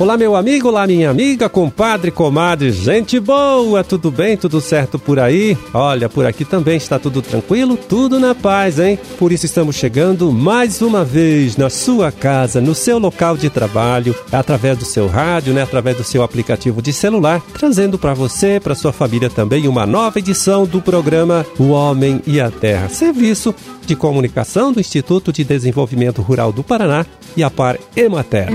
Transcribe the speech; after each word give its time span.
Olá, 0.00 0.16
meu 0.16 0.34
amigo, 0.34 0.68
olá, 0.68 0.86
minha 0.86 1.10
amiga, 1.10 1.46
compadre, 1.46 2.10
comadre, 2.10 2.72
gente 2.72 3.20
boa, 3.20 3.84
tudo 3.84 4.10
bem, 4.10 4.34
tudo 4.34 4.58
certo 4.58 4.98
por 4.98 5.20
aí? 5.20 5.58
Olha, 5.74 6.08
por 6.08 6.24
aqui 6.24 6.42
também 6.42 6.78
está 6.78 6.98
tudo 6.98 7.20
tranquilo, 7.20 7.76
tudo 7.76 8.18
na 8.18 8.34
paz, 8.34 8.78
hein? 8.78 8.98
Por 9.18 9.30
isso 9.30 9.44
estamos 9.44 9.76
chegando 9.76 10.32
mais 10.32 10.80
uma 10.80 11.04
vez 11.04 11.58
na 11.58 11.68
sua 11.68 12.10
casa, 12.10 12.62
no 12.62 12.74
seu 12.74 12.98
local 12.98 13.36
de 13.36 13.50
trabalho, 13.50 14.16
através 14.32 14.78
do 14.78 14.86
seu 14.86 15.06
rádio, 15.06 15.52
né, 15.52 15.64
através 15.64 15.98
do 15.98 16.02
seu 16.02 16.22
aplicativo 16.22 16.80
de 16.80 16.94
celular, 16.94 17.42
trazendo 17.52 17.98
para 17.98 18.14
você, 18.14 18.58
para 18.58 18.74
sua 18.74 18.94
família 18.94 19.28
também, 19.28 19.68
uma 19.68 19.84
nova 19.84 20.18
edição 20.18 20.64
do 20.64 20.80
programa 20.80 21.44
O 21.58 21.72
Homem 21.72 22.22
e 22.26 22.40
a 22.40 22.50
Terra, 22.50 22.88
serviço 22.88 23.54
de 23.84 23.94
comunicação 23.94 24.72
do 24.72 24.80
Instituto 24.80 25.30
de 25.30 25.44
Desenvolvimento 25.44 26.22
Rural 26.22 26.52
do 26.52 26.64
Paraná 26.64 27.04
e 27.36 27.42
a 27.42 27.50
Par 27.50 27.78
Emater. 27.94 28.48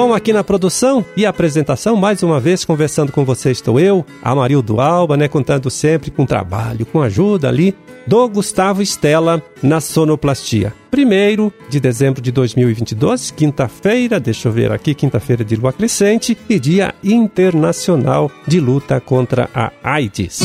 Bom, 0.00 0.14
aqui 0.14 0.32
na 0.32 0.42
produção 0.42 1.04
e 1.14 1.26
apresentação, 1.26 1.94
mais 1.94 2.22
uma 2.22 2.40
vez 2.40 2.64
conversando 2.64 3.12
com 3.12 3.22
você 3.22 3.50
estou 3.50 3.78
eu, 3.78 4.02
Amarildo 4.22 4.80
Alba, 4.80 5.14
né, 5.14 5.28
contando 5.28 5.68
sempre 5.68 6.10
com 6.10 6.24
trabalho, 6.24 6.86
com 6.86 7.02
ajuda 7.02 7.48
ali 7.48 7.76
do 8.06 8.26
Gustavo 8.26 8.80
Estela 8.80 9.42
na 9.62 9.78
sonoplastia. 9.78 10.72
Primeiro 10.90 11.52
de 11.68 11.78
dezembro 11.78 12.22
de 12.22 12.32
2022, 12.32 13.30
quinta-feira, 13.30 14.18
deixa 14.18 14.48
eu 14.48 14.52
ver 14.52 14.72
aqui, 14.72 14.94
quinta-feira 14.94 15.44
de 15.44 15.54
lua 15.54 15.70
crescente 15.70 16.36
e 16.48 16.58
Dia 16.58 16.94
Internacional 17.04 18.30
de 18.46 18.58
Luta 18.58 19.00
contra 19.00 19.50
a 19.54 19.70
AIDS. 19.82 20.40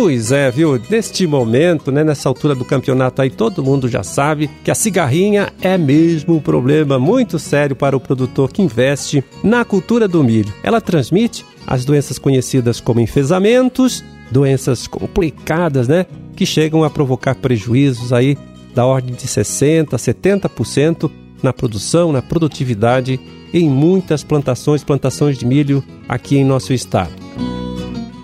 Pois 0.00 0.30
é, 0.30 0.48
viu? 0.48 0.80
Neste 0.88 1.26
momento, 1.26 1.90
né, 1.90 2.04
nessa 2.04 2.28
altura 2.28 2.54
do 2.54 2.64
campeonato 2.64 3.20
aí, 3.20 3.28
todo 3.28 3.64
mundo 3.64 3.88
já 3.88 4.04
sabe 4.04 4.48
que 4.62 4.70
a 4.70 4.74
cigarrinha 4.74 5.52
é 5.60 5.76
mesmo 5.76 6.36
um 6.36 6.40
problema 6.40 7.00
muito 7.00 7.36
sério 7.36 7.74
para 7.74 7.96
o 7.96 8.00
produtor 8.00 8.52
que 8.52 8.62
investe 8.62 9.24
na 9.42 9.64
cultura 9.64 10.06
do 10.06 10.22
milho. 10.22 10.54
Ela 10.62 10.80
transmite 10.80 11.44
as 11.66 11.84
doenças 11.84 12.16
conhecidas 12.16 12.80
como 12.80 13.00
enfesamentos, 13.00 14.04
doenças 14.30 14.86
complicadas, 14.86 15.88
né, 15.88 16.06
que 16.36 16.46
chegam 16.46 16.84
a 16.84 16.90
provocar 16.90 17.34
prejuízos 17.34 18.12
aí 18.12 18.38
da 18.72 18.86
ordem 18.86 19.16
de 19.16 19.26
60, 19.26 19.96
70% 19.96 21.10
na 21.42 21.52
produção, 21.52 22.12
na 22.12 22.22
produtividade 22.22 23.18
em 23.52 23.68
muitas 23.68 24.22
plantações, 24.22 24.84
plantações 24.84 25.36
de 25.36 25.44
milho 25.44 25.82
aqui 26.08 26.38
em 26.38 26.44
nosso 26.44 26.72
estado. 26.72 27.27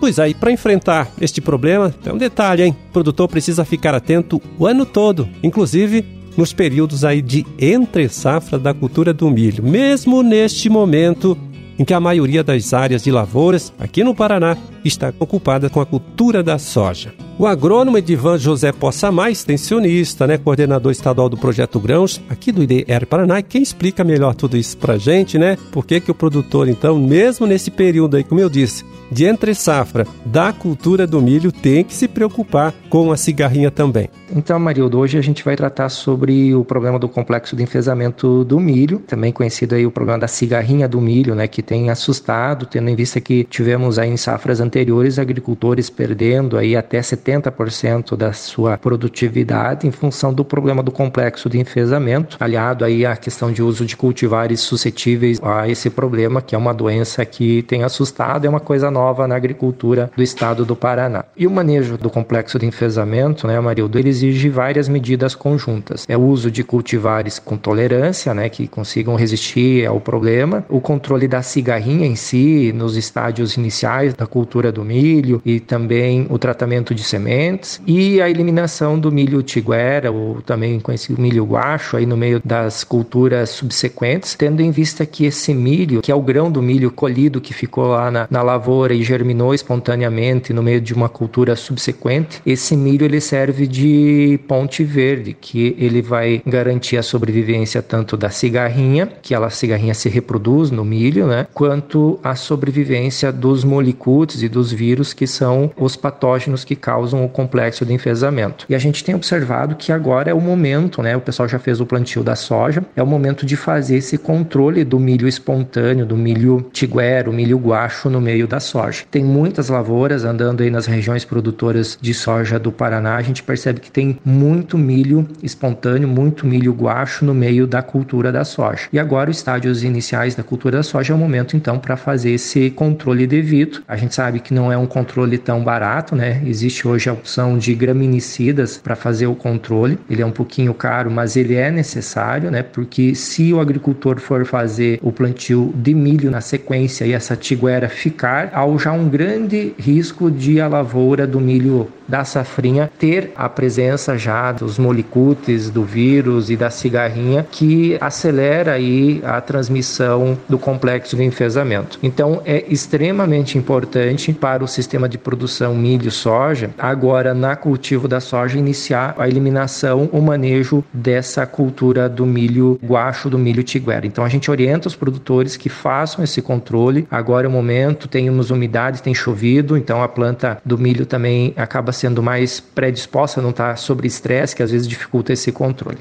Pois 0.00 0.18
aí, 0.18 0.34
para 0.34 0.52
enfrentar 0.52 1.10
este 1.20 1.40
problema, 1.40 1.90
tem 1.90 2.12
um 2.12 2.18
detalhe, 2.18 2.62
hein? 2.62 2.76
O 2.90 2.92
produtor 2.92 3.28
precisa 3.28 3.64
ficar 3.64 3.94
atento 3.94 4.40
o 4.58 4.66
ano 4.66 4.84
todo, 4.84 5.28
inclusive 5.42 6.04
nos 6.36 6.52
períodos 6.52 7.04
aí 7.04 7.22
de 7.22 7.46
entre 7.58 8.08
safra 8.08 8.58
da 8.58 8.74
cultura 8.74 9.14
do 9.14 9.30
milho, 9.30 9.62
mesmo 9.62 10.22
neste 10.22 10.68
momento 10.68 11.38
em 11.78 11.84
que 11.84 11.94
a 11.94 12.00
maioria 12.00 12.42
das 12.42 12.72
áreas 12.72 13.04
de 13.04 13.10
lavouras 13.10 13.72
aqui 13.78 14.04
no 14.04 14.14
Paraná 14.14 14.56
está 14.84 15.12
ocupada 15.18 15.70
com 15.70 15.80
a 15.80 15.86
cultura 15.86 16.42
da 16.42 16.58
soja. 16.58 17.14
O 17.38 17.46
agrônomo 17.46 17.98
Edivan 17.98 18.38
José 18.38 18.70
Possamá, 18.70 19.30
extensionista, 19.30 20.26
né, 20.26 20.38
coordenador 20.38 20.92
estadual 20.92 21.28
do 21.28 21.36
Projeto 21.36 21.80
Grãos, 21.80 22.20
aqui 22.28 22.52
do 22.52 22.62
IDR 22.62 23.06
Paraná, 23.08 23.42
quem 23.42 23.62
explica 23.62 24.04
melhor 24.04 24.34
tudo 24.34 24.56
isso 24.56 24.76
pra 24.76 24.96
gente, 24.96 25.36
né? 25.36 25.58
Por 25.72 25.84
que, 25.84 26.00
que 26.00 26.10
o 26.10 26.14
produtor, 26.14 26.68
então, 26.68 26.96
mesmo 26.98 27.46
nesse 27.46 27.70
período 27.70 28.16
aí, 28.16 28.22
como 28.22 28.40
eu 28.40 28.48
disse, 28.48 28.84
de 29.10 29.24
entre 29.24 29.54
safra 29.54 30.06
da 30.24 30.52
cultura 30.52 31.06
do 31.06 31.20
milho 31.20 31.52
tem 31.52 31.84
que 31.84 31.94
se 31.94 32.08
preocupar 32.08 32.72
com 32.88 33.12
a 33.12 33.16
cigarrinha 33.16 33.70
também. 33.70 34.08
Então, 34.34 34.58
Marildo, 34.58 34.98
hoje 34.98 35.18
a 35.18 35.20
gente 35.20 35.44
vai 35.44 35.54
tratar 35.54 35.88
sobre 35.88 36.54
o 36.54 36.64
problema 36.64 36.98
do 36.98 37.08
complexo 37.08 37.54
de 37.54 37.62
enfesamento 37.62 38.44
do 38.44 38.58
milho, 38.58 38.98
também 39.00 39.30
conhecido 39.32 39.74
aí 39.74 39.86
o 39.86 39.90
problema 39.90 40.18
da 40.18 40.28
cigarrinha 40.28 40.88
do 40.88 41.00
milho, 41.00 41.34
né, 41.34 41.46
que 41.46 41.62
tem 41.62 41.90
assustado, 41.90 42.66
tendo 42.66 42.88
em 42.88 42.96
vista 42.96 43.20
que 43.20 43.44
tivemos 43.44 43.98
aí 43.98 44.10
em 44.10 44.16
safras 44.16 44.60
anteriores 44.60 44.73
agricultores 45.18 45.88
perdendo 45.88 46.58
aí 46.58 46.76
até 46.76 47.00
70% 47.00 48.16
da 48.16 48.32
sua 48.32 48.76
produtividade 48.76 49.86
em 49.86 49.90
função 49.90 50.32
do 50.32 50.44
problema 50.44 50.82
do 50.82 50.92
complexo 50.92 51.48
de 51.48 51.58
enfesamento, 51.58 52.36
aliado 52.40 52.84
aí 52.84 53.06
à 53.06 53.16
questão 53.16 53.52
de 53.52 53.62
uso 53.62 53.86
de 53.86 53.96
cultivares 53.96 54.60
suscetíveis 54.60 55.40
a 55.42 55.68
esse 55.68 55.88
problema, 55.88 56.42
que 56.42 56.54
é 56.54 56.58
uma 56.58 56.74
doença 56.74 57.24
que 57.24 57.62
tem 57.62 57.84
assustado, 57.84 58.44
é 58.44 58.48
uma 58.48 58.60
coisa 58.60 58.90
nova 58.90 59.04
nova 59.04 59.28
na 59.28 59.36
agricultura 59.36 60.10
do 60.16 60.22
estado 60.22 60.64
do 60.64 60.74
Paraná. 60.74 61.24
E 61.36 61.46
o 61.46 61.50
manejo 61.50 61.96
do 61.96 62.10
complexo 62.10 62.58
de 62.58 62.66
enfesamento, 62.66 63.46
né, 63.46 63.60
Marildo, 63.60 63.98
ele 63.98 64.08
exige 64.08 64.48
várias 64.48 64.88
medidas 64.88 65.34
conjuntas. 65.34 66.04
É 66.08 66.16
o 66.16 66.22
uso 66.22 66.50
de 66.50 66.64
cultivares 66.64 67.38
com 67.38 67.56
tolerância, 67.56 68.34
né, 68.34 68.48
que 68.48 68.66
consigam 68.66 69.14
resistir 69.14 69.86
ao 69.86 70.00
problema, 70.00 70.64
o 70.68 70.80
controle 70.80 71.28
da 71.28 71.42
cigarrinha 71.42 72.06
em 72.06 72.16
si, 72.16 72.72
nos 72.74 72.96
estádios 72.96 73.56
iniciais 73.56 74.14
da 74.14 74.26
cultura 74.26 74.63
do 74.72 74.84
milho 74.84 75.40
e 75.44 75.60
também 75.60 76.26
o 76.28 76.38
tratamento 76.38 76.94
de 76.94 77.02
sementes 77.02 77.80
e 77.86 78.20
a 78.20 78.28
eliminação 78.28 78.98
do 78.98 79.10
milho 79.10 79.42
tiguera, 79.42 80.10
ou 80.10 80.42
também 80.42 80.80
conhecido 80.80 81.20
milho 81.20 81.44
guacho, 81.44 81.96
aí 81.96 82.06
no 82.06 82.16
meio 82.16 82.40
das 82.44 82.84
culturas 82.84 83.50
subsequentes, 83.50 84.34
tendo 84.34 84.60
em 84.60 84.70
vista 84.70 85.06
que 85.06 85.24
esse 85.24 85.54
milho, 85.54 86.02
que 86.02 86.10
é 86.10 86.14
o 86.14 86.20
grão 86.20 86.50
do 86.50 86.60
milho 86.60 86.90
colhido 86.90 87.40
que 87.40 87.54
ficou 87.54 87.88
lá 87.88 88.10
na, 88.10 88.26
na 88.30 88.42
lavoura 88.42 88.94
e 88.94 89.02
germinou 89.02 89.54
espontaneamente 89.54 90.52
no 90.52 90.62
meio 90.62 90.80
de 90.80 90.92
uma 90.92 91.08
cultura 91.08 91.54
subsequente, 91.56 92.42
esse 92.44 92.76
milho 92.76 93.04
ele 93.04 93.20
serve 93.20 93.66
de 93.66 94.38
ponte 94.48 94.82
verde, 94.82 95.36
que 95.38 95.76
ele 95.78 96.02
vai 96.02 96.42
garantir 96.46 96.96
a 96.96 97.02
sobrevivência 97.02 97.82
tanto 97.82 98.16
da 98.16 98.30
cigarrinha, 98.30 99.06
que 99.22 99.34
ela 99.34 99.46
a 99.46 99.50
cigarrinha 99.50 99.94
se 99.94 100.08
reproduz 100.08 100.70
no 100.70 100.84
milho, 100.84 101.26
né, 101.26 101.46
quanto 101.54 102.18
a 102.22 102.34
sobrevivência 102.34 103.30
dos 103.30 103.64
molicutes 103.64 104.42
e 104.42 104.48
dos 104.54 104.72
vírus 104.72 105.12
que 105.12 105.26
são 105.26 105.70
os 105.76 105.96
patógenos 105.96 106.64
que 106.64 106.76
causam 106.76 107.24
o 107.24 107.28
complexo 107.28 107.84
de 107.84 107.92
enfesamento. 107.92 108.64
E 108.68 108.74
a 108.74 108.78
gente 108.78 109.04
tem 109.04 109.14
observado 109.14 109.74
que 109.74 109.92
agora 109.92 110.30
é 110.30 110.34
o 110.34 110.40
momento, 110.40 111.02
né, 111.02 111.16
o 111.16 111.20
pessoal 111.20 111.48
já 111.48 111.58
fez 111.58 111.80
o 111.80 111.86
plantio 111.86 112.22
da 112.22 112.36
soja, 112.36 112.82
é 112.96 113.02
o 113.02 113.06
momento 113.06 113.44
de 113.44 113.56
fazer 113.56 113.96
esse 113.96 114.16
controle 114.16 114.84
do 114.84 114.98
milho 114.98 115.28
espontâneo, 115.28 116.06
do 116.06 116.16
milho 116.16 116.66
tiguero, 116.72 117.32
milho 117.32 117.58
guacho 117.58 118.08
no 118.08 118.20
meio 118.20 118.46
da 118.46 118.60
soja. 118.60 119.04
Tem 119.10 119.24
muitas 119.24 119.68
lavouras 119.68 120.24
andando 120.24 120.62
aí 120.62 120.70
nas 120.70 120.86
regiões 120.86 121.24
produtoras 121.24 121.98
de 122.00 122.14
soja 122.14 122.58
do 122.58 122.70
Paraná. 122.70 123.16
A 123.16 123.22
gente 123.22 123.42
percebe 123.42 123.80
que 123.80 123.90
tem 123.90 124.18
muito 124.24 124.78
milho 124.78 125.28
espontâneo, 125.42 126.08
muito 126.08 126.46
milho 126.46 126.72
guacho 126.72 127.24
no 127.24 127.34
meio 127.34 127.66
da 127.66 127.82
cultura 127.82 128.30
da 128.30 128.44
soja. 128.44 128.88
E 128.92 128.98
agora, 128.98 129.30
os 129.30 129.36
estádios 129.36 129.82
iniciais 129.82 130.34
da 130.34 130.42
cultura 130.42 130.78
da 130.78 130.82
soja 130.82 131.12
é 131.12 131.16
o 131.16 131.18
momento 131.18 131.56
então 131.56 131.78
para 131.78 131.96
fazer 131.96 132.30
esse 132.30 132.70
controle 132.70 133.26
devido. 133.26 133.82
A 133.88 133.96
gente 133.96 134.14
sabe 134.14 134.40
que 134.44 134.54
não 134.54 134.70
é 134.70 134.76
um 134.76 134.86
controle 134.86 135.38
tão 135.38 135.64
barato, 135.64 136.14
né? 136.14 136.42
Existe 136.46 136.86
hoje 136.86 137.08
a 137.08 137.12
opção 137.12 137.58
de 137.58 137.74
graminicidas 137.74 138.76
para 138.76 138.94
fazer 138.94 139.26
o 139.26 139.34
controle. 139.34 139.98
Ele 140.08 140.22
é 140.22 140.26
um 140.26 140.30
pouquinho 140.30 140.74
caro, 140.74 141.10
mas 141.10 141.36
ele 141.36 141.54
é 141.54 141.70
necessário, 141.70 142.50
né? 142.50 142.62
Porque 142.62 143.14
se 143.14 143.52
o 143.52 143.60
agricultor 143.60 144.20
for 144.20 144.44
fazer 144.44 145.00
o 145.02 145.10
plantio 145.10 145.72
de 145.74 145.94
milho 145.94 146.30
na 146.30 146.40
sequência 146.40 147.04
e 147.06 147.12
essa 147.12 147.34
tiguera 147.34 147.88
ficar 147.88 148.50
ao 148.52 148.78
já 148.78 148.92
um 148.92 149.08
grande 149.08 149.74
risco 149.78 150.30
de 150.30 150.60
a 150.60 150.68
lavoura 150.68 151.26
do 151.26 151.40
milho 151.40 151.88
da 152.06 152.24
safrinha 152.24 152.90
ter 152.98 153.32
a 153.34 153.48
presença 153.48 154.16
já 154.16 154.52
dos 154.52 154.78
molicutes, 154.78 155.70
do 155.70 155.84
vírus 155.84 156.50
e 156.50 156.56
da 156.56 156.70
cigarrinha 156.70 157.46
que 157.50 157.96
acelera 158.00 158.72
aí 158.72 159.20
a 159.24 159.40
transmissão 159.40 160.38
do 160.48 160.58
complexo 160.58 161.16
de 161.16 161.24
enfesamento. 161.24 161.98
Então 162.02 162.42
é 162.44 162.64
extremamente 162.68 163.56
importante 163.58 164.23
para 164.32 164.64
o 164.64 164.68
sistema 164.68 165.08
de 165.08 165.18
produção 165.18 165.74
milho-soja, 165.74 166.70
agora 166.78 167.34
na 167.34 167.56
cultivo 167.56 168.08
da 168.08 168.20
soja, 168.20 168.58
iniciar 168.58 169.14
a 169.18 169.28
eliminação, 169.28 170.08
o 170.12 170.20
manejo 170.20 170.84
dessa 170.92 171.46
cultura 171.46 172.08
do 172.08 172.24
milho 172.24 172.78
guacho, 172.84 173.28
do 173.28 173.38
milho 173.38 173.62
tiguera. 173.62 174.06
Então 174.06 174.24
a 174.24 174.28
gente 174.28 174.50
orienta 174.50 174.88
os 174.88 174.96
produtores 174.96 175.56
que 175.56 175.68
façam 175.68 176.24
esse 176.24 176.40
controle. 176.40 177.06
Agora 177.10 177.46
é 177.46 177.48
o 177.48 177.52
momento, 177.52 178.08
temos 178.08 178.50
umidade, 178.50 179.02
tem 179.02 179.14
chovido, 179.14 179.76
então 179.76 180.02
a 180.02 180.08
planta 180.08 180.58
do 180.64 180.78
milho 180.78 181.06
também 181.06 181.52
acaba 181.56 181.92
sendo 181.92 182.22
mais 182.22 182.60
predisposta 182.60 183.42
não 183.42 183.50
estar 183.50 183.76
sobre 183.76 184.06
estresse, 184.06 184.54
que 184.54 184.62
às 184.62 184.70
vezes 184.70 184.86
dificulta 184.86 185.32
esse 185.32 185.50
controle. 185.52 185.98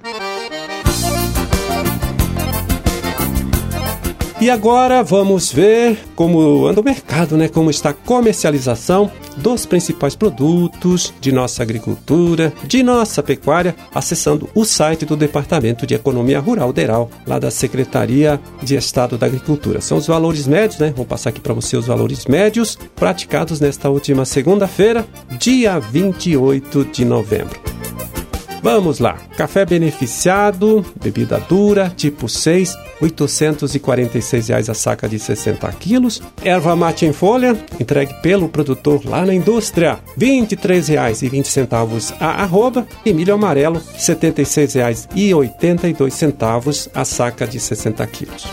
E 4.43 4.49
agora 4.49 5.01
vamos 5.01 5.53
ver 5.53 5.97
como 6.17 6.67
anda 6.67 6.81
o 6.81 6.83
mercado, 6.83 7.37
né? 7.37 7.47
Como 7.47 7.69
está 7.69 7.91
a 7.91 7.93
comercialização 7.93 9.09
dos 9.37 9.65
principais 9.65 10.17
produtos 10.17 11.13
de 11.21 11.31
nossa 11.31 11.63
agricultura, 11.63 12.51
de 12.65 12.83
nossa 12.83 13.23
pecuária, 13.23 13.73
acessando 13.95 14.49
o 14.53 14.65
site 14.65 15.05
do 15.05 15.15
Departamento 15.15 15.87
de 15.87 15.95
Economia 15.95 16.41
Rural 16.41 16.73
DERAL, 16.73 17.09
lá 17.25 17.39
da 17.39 17.49
Secretaria 17.49 18.37
de 18.61 18.75
Estado 18.75 19.17
da 19.17 19.27
Agricultura. 19.27 19.79
São 19.79 19.97
os 19.97 20.07
valores 20.07 20.45
médios, 20.45 20.77
né? 20.77 20.93
Vou 20.93 21.05
passar 21.05 21.29
aqui 21.29 21.39
para 21.39 21.53
você 21.53 21.77
os 21.77 21.87
valores 21.87 22.25
médios 22.25 22.77
praticados 22.97 23.61
nesta 23.61 23.89
última 23.89 24.25
segunda-feira, 24.25 25.07
dia 25.39 25.79
28 25.79 26.83
de 26.91 27.05
novembro. 27.05 27.62
Vamos 28.63 28.97
lá. 28.99 29.17
Café 29.35 29.65
beneficiado, 29.65 30.85
bebida 31.03 31.37
dura, 31.37 31.91
tipo 31.97 32.29
6, 32.29 32.73
846 33.01 34.47
reais 34.47 34.69
a 34.69 34.73
saca 34.73 35.09
de 35.09 35.19
60 35.19 35.69
quilos. 35.73 36.21
Erva 36.41 36.73
mate 36.73 37.05
em 37.05 37.11
folha, 37.11 37.57
entregue 37.77 38.13
pelo 38.21 38.47
produtor 38.47 39.05
lá 39.05 39.25
na 39.25 39.33
indústria, 39.33 39.99
R$ 40.17 40.25
23,20 40.25 42.15
a 42.21 42.41
arroba. 42.41 42.87
E 43.05 43.13
milho 43.13 43.33
amarelo, 43.33 43.79
R$ 43.79 43.99
76,82 43.99 46.89
a 46.95 47.03
saca 47.03 47.45
de 47.45 47.59
60 47.59 48.07
quilos. 48.07 48.47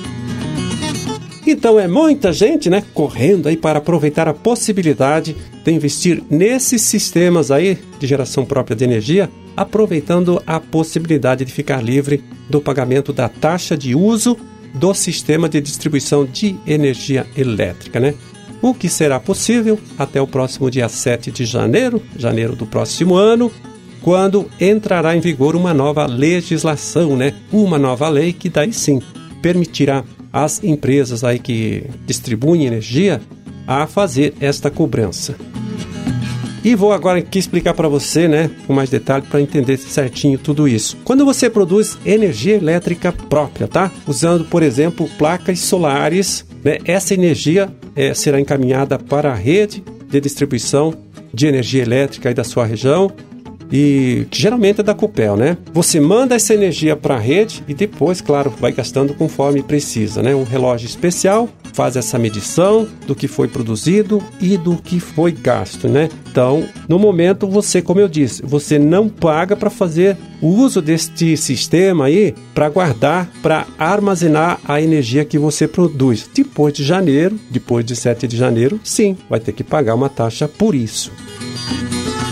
Então 1.45 1.79
é 1.79 1.87
muita 1.87 2.33
gente, 2.33 2.69
né, 2.69 2.83
correndo 2.93 3.47
aí 3.47 3.55
para 3.55 3.79
aproveitar 3.79 4.27
a 4.27 4.33
possibilidade 4.33 5.33
de 5.63 5.71
investir 5.71 6.21
nesses 6.29 6.81
sistemas 6.81 7.51
aí 7.51 7.77
de 7.97 8.05
geração 8.05 8.43
própria 8.43 8.75
de 8.75 8.83
energia 8.83 9.29
aproveitando 9.57 10.41
a 10.45 10.59
possibilidade 10.59 11.43
de 11.43 11.51
ficar 11.51 11.83
livre 11.83 12.23
do 12.47 12.61
pagamento 12.61 13.11
da 13.11 13.27
taxa 13.27 13.75
de 13.75 13.95
uso 13.95 14.37
do 14.75 14.93
sistema 14.93 15.49
de 15.49 15.59
distribuição 15.59 16.23
de 16.23 16.55
energia 16.67 17.25
elétrica, 17.35 17.99
né? 17.99 18.13
O 18.61 18.73
que 18.73 18.87
será 18.87 19.19
possível 19.19 19.79
até 19.97 20.21
o 20.21 20.27
próximo 20.27 20.69
dia 20.69 20.87
7 20.87 21.31
de 21.31 21.45
janeiro, 21.45 22.01
janeiro 22.15 22.55
do 22.55 22.67
próximo 22.67 23.15
ano, 23.15 23.51
quando 24.01 24.49
entrará 24.59 25.15
em 25.15 25.19
vigor 25.19 25.55
uma 25.55 25.73
nova 25.73 26.05
legislação, 26.05 27.15
né? 27.15 27.33
Uma 27.51 27.79
nova 27.79 28.07
lei 28.09 28.33
que 28.33 28.49
daí 28.49 28.71
sim 28.71 29.01
permitirá 29.41 30.03
às 30.31 30.63
empresas 30.63 31.23
aí 31.23 31.39
que 31.39 31.83
distribuem 32.05 32.65
energia 32.65 33.21
a 33.65 33.87
fazer 33.87 34.33
esta 34.39 34.69
cobrança. 34.69 35.35
E 36.67 36.75
vou 36.75 36.91
agora 36.91 37.19
aqui 37.19 37.39
explicar 37.39 37.73
para 37.73 37.87
você, 37.87 38.27
né, 38.27 38.51
com 38.67 38.73
mais 38.73 38.89
detalhe 38.89 39.25
para 39.25 39.39
entender 39.39 39.77
certinho 39.77 40.37
tudo 40.37 40.67
isso. 40.67 40.97
Quando 41.05 41.23
você 41.23 41.49
produz 41.49 41.97
energia 42.05 42.55
elétrica 42.55 43.13
própria, 43.13 43.69
tá? 43.69 43.89
Usando, 44.05 44.43
por 44.43 44.61
exemplo, 44.61 45.09
placas 45.17 45.59
solares, 45.59 46.45
né, 46.61 46.77
essa 46.83 47.13
energia 47.13 47.69
é, 47.95 48.13
será 48.13 48.41
encaminhada 48.41 48.99
para 48.99 49.31
a 49.31 49.33
rede 49.33 49.81
de 50.09 50.19
distribuição 50.19 50.93
de 51.33 51.47
energia 51.47 51.83
elétrica 51.83 52.27
aí 52.27 52.35
da 52.35 52.43
sua 52.43 52.65
região 52.65 53.13
e 53.71 54.25
que 54.29 54.41
geralmente 54.41 54.81
é 54.81 54.83
da 54.83 54.93
Copel, 54.93 55.35
né? 55.35 55.57
Você 55.73 55.99
manda 55.99 56.35
essa 56.35 56.53
energia 56.53 56.95
para 56.95 57.15
a 57.15 57.19
rede 57.19 57.63
e 57.67 57.73
depois, 57.73 58.21
claro, 58.21 58.53
vai 58.59 58.71
gastando 58.71 59.13
conforme 59.13 59.61
precisa, 59.61 60.21
né? 60.21 60.33
Um 60.35 60.43
relógio 60.43 60.85
especial 60.85 61.49
faz 61.73 61.95
essa 61.95 62.17
medição 62.17 62.87
do 63.05 63.13
que 63.13 63.27
foi 63.27 63.47
produzido 63.47 64.19
e 64.41 64.57
do 64.57 64.77
que 64.77 64.99
foi 64.99 65.31
gasto, 65.31 65.87
né? 65.87 66.09
Então, 66.31 66.67
no 66.89 66.97
momento 66.97 67.47
você, 67.47 67.83
como 67.83 67.99
eu 67.99 68.07
disse, 68.07 68.41
você 68.41 68.79
não 68.79 69.07
paga 69.07 69.55
para 69.55 69.69
fazer 69.69 70.17
o 70.41 70.47
uso 70.47 70.81
deste 70.81 71.37
sistema 71.37 72.05
aí 72.05 72.33
para 72.53 72.67
guardar, 72.69 73.29
para 73.43 73.67
armazenar 73.77 74.59
a 74.67 74.81
energia 74.81 75.23
que 75.23 75.37
você 75.37 75.67
produz. 75.67 76.27
Depois 76.33 76.73
de 76.73 76.83
janeiro, 76.83 77.39
depois 77.49 77.85
de 77.85 77.95
7 77.95 78.27
de 78.27 78.37
janeiro, 78.37 78.79
sim, 78.83 79.15
vai 79.29 79.39
ter 79.39 79.51
que 79.51 79.63
pagar 79.63 79.93
uma 79.93 80.09
taxa 80.09 80.47
por 80.47 80.73
isso. 80.73 81.11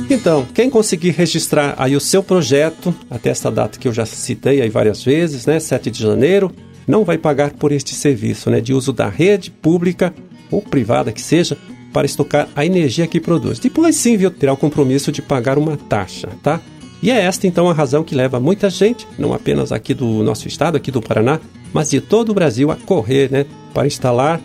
Então, 0.09 0.45
quem 0.53 0.69
conseguir 0.69 1.11
registrar 1.11 1.73
aí 1.77 1.95
o 1.95 1.99
seu 1.99 2.21
projeto 2.21 2.93
até 3.09 3.29
essa 3.29 3.49
data 3.49 3.79
que 3.79 3.87
eu 3.87 3.93
já 3.93 4.05
citei 4.05 4.61
aí 4.61 4.69
várias 4.69 5.03
vezes, 5.03 5.47
né, 5.47 5.59
7 5.59 5.89
de 5.89 6.01
janeiro, 6.03 6.51
não 6.87 7.03
vai 7.03 7.17
pagar 7.17 7.51
por 7.53 7.71
este 7.71 7.95
serviço, 7.95 8.51
né, 8.51 8.61
de 8.61 8.73
uso 8.73 8.93
da 8.93 9.09
rede 9.09 9.50
pública 9.50 10.13
ou 10.51 10.62
privada 10.62 11.12
que 11.12 11.21
seja 11.21 11.57
para 11.91 12.05
estocar 12.05 12.47
a 12.55 12.63
energia 12.63 13.07
que 13.07 13.19
produz. 13.19 13.57
Depois 13.57 13.95
sim, 13.95 14.15
viu, 14.15 14.29
terá 14.29 14.53
o 14.53 14.57
compromisso 14.57 15.12
de 15.12 15.21
pagar 15.21 15.57
uma 15.57 15.75
taxa, 15.75 16.29
tá? 16.43 16.62
E 17.01 17.09
é 17.09 17.21
esta 17.21 17.47
então 17.47 17.69
a 17.69 17.74
razão 17.74 18.03
que 18.03 18.13
leva 18.13 18.39
muita 18.39 18.69
gente, 18.69 19.07
não 19.17 19.33
apenas 19.33 19.71
aqui 19.71 19.93
do 19.93 20.21
nosso 20.21 20.47
estado, 20.47 20.77
aqui 20.77 20.91
do 20.91 21.01
Paraná, 21.01 21.39
mas 21.74 21.89
de 21.89 22.00
todo 22.00 22.29
o 22.29 22.33
Brasil 22.33 22.69
a 22.69 22.75
correr, 22.75 23.31
né, 23.31 23.45
para 23.74 23.88
instalar 23.88 24.39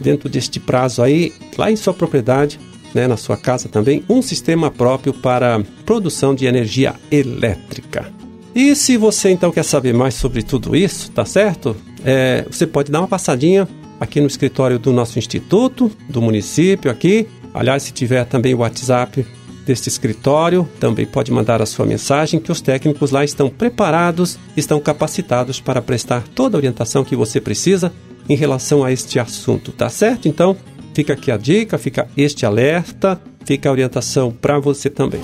dentro 0.00 0.28
deste 0.28 0.58
prazo 0.58 1.02
aí, 1.02 1.32
lá 1.58 1.70
em 1.70 1.76
sua 1.76 1.92
propriedade, 1.92 2.58
né, 2.94 3.06
na 3.06 3.16
sua 3.16 3.36
casa 3.36 3.68
também, 3.68 4.04
um 4.08 4.22
sistema 4.22 4.70
próprio 4.70 5.12
para 5.12 5.62
produção 5.84 6.34
de 6.34 6.46
energia 6.46 6.94
elétrica. 7.10 8.12
E 8.54 8.76
se 8.76 8.96
você 8.96 9.30
então 9.30 9.50
quer 9.50 9.64
saber 9.64 9.92
mais 9.92 10.14
sobre 10.14 10.42
tudo 10.42 10.76
isso, 10.76 11.10
tá 11.10 11.24
certo? 11.24 11.76
É, 12.04 12.46
você 12.48 12.66
pode 12.66 12.92
dar 12.92 13.00
uma 13.00 13.08
passadinha 13.08 13.66
aqui 13.98 14.20
no 14.20 14.26
escritório 14.26 14.78
do 14.78 14.92
nosso 14.92 15.18
instituto, 15.18 15.90
do 16.08 16.22
município 16.22 16.90
aqui. 16.90 17.26
Aliás, 17.52 17.82
se 17.82 17.92
tiver 17.92 18.24
também 18.24 18.54
o 18.54 18.58
WhatsApp 18.58 19.26
deste 19.66 19.88
escritório, 19.88 20.68
também 20.78 21.06
pode 21.06 21.32
mandar 21.32 21.62
a 21.62 21.66
sua 21.66 21.86
mensagem 21.86 22.38
que 22.38 22.52
os 22.52 22.60
técnicos 22.60 23.10
lá 23.10 23.24
estão 23.24 23.48
preparados, 23.48 24.38
estão 24.56 24.78
capacitados 24.78 25.58
para 25.60 25.82
prestar 25.82 26.22
toda 26.34 26.56
a 26.56 26.58
orientação 26.58 27.02
que 27.02 27.16
você 27.16 27.40
precisa 27.40 27.92
em 28.28 28.36
relação 28.36 28.84
a 28.84 28.92
este 28.92 29.18
assunto, 29.18 29.72
tá 29.72 29.88
certo? 29.88 30.28
Então, 30.28 30.56
Fica 30.94 31.12
aqui 31.12 31.30
a 31.32 31.36
dica, 31.36 31.76
fica 31.76 32.06
este 32.16 32.46
alerta, 32.46 33.20
fica 33.44 33.68
a 33.68 33.72
orientação 33.72 34.30
para 34.30 34.60
você 34.60 34.88
também. 34.88 35.20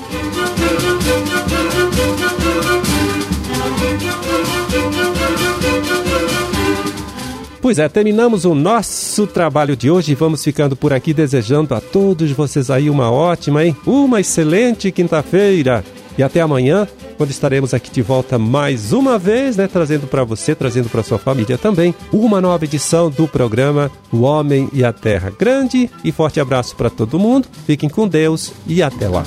Pois 7.62 7.78
é, 7.78 7.88
terminamos 7.88 8.44
o 8.44 8.54
nosso 8.54 9.28
trabalho 9.28 9.76
de 9.76 9.88
hoje 9.90 10.10
e 10.10 10.14
vamos 10.16 10.42
ficando 10.42 10.74
por 10.74 10.92
aqui 10.92 11.14
desejando 11.14 11.72
a 11.72 11.80
todos 11.80 12.32
vocês 12.32 12.68
aí 12.68 12.90
uma 12.90 13.12
ótima, 13.12 13.64
hein? 13.64 13.76
Uma 13.86 14.20
excelente 14.20 14.90
quinta-feira. 14.90 15.84
E 16.20 16.22
até 16.22 16.42
amanhã, 16.42 16.86
quando 17.16 17.30
estaremos 17.30 17.72
aqui 17.72 17.90
de 17.90 18.02
volta 18.02 18.38
mais 18.38 18.92
uma 18.92 19.18
vez, 19.18 19.56
né, 19.56 19.66
trazendo 19.66 20.06
para 20.06 20.22
você, 20.22 20.54
trazendo 20.54 20.90
para 20.90 21.02
sua 21.02 21.18
família 21.18 21.56
também, 21.56 21.94
uma 22.12 22.42
nova 22.42 22.62
edição 22.62 23.08
do 23.08 23.26
programa 23.26 23.90
O 24.12 24.20
Homem 24.20 24.68
e 24.70 24.84
a 24.84 24.92
Terra. 24.92 25.32
Grande 25.38 25.88
e 26.04 26.12
forte 26.12 26.38
abraço 26.38 26.76
para 26.76 26.90
todo 26.90 27.18
mundo. 27.18 27.48
Fiquem 27.64 27.88
com 27.88 28.06
Deus 28.06 28.52
e 28.66 28.82
até 28.82 29.08
lá. 29.08 29.24